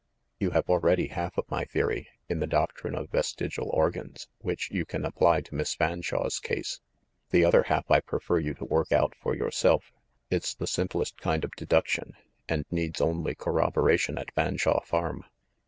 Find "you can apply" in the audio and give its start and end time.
4.71-5.41